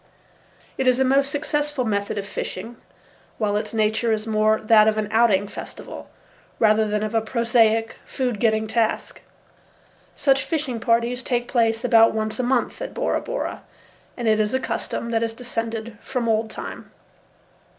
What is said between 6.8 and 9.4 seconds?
than of a prosaic, food getting task.